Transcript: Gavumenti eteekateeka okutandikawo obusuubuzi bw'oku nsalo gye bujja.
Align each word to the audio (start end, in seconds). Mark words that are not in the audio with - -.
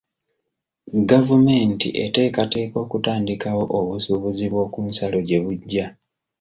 Gavumenti 1.09 1.87
eteekateeka 2.05 2.75
okutandikawo 2.85 3.63
obusuubuzi 3.79 4.45
bw'oku 4.51 4.79
nsalo 4.89 5.17
gye 5.27 5.37
bujja. 5.43 5.85